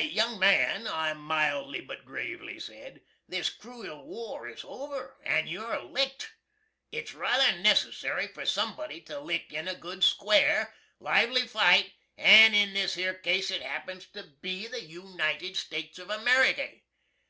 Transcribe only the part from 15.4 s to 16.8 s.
States of America.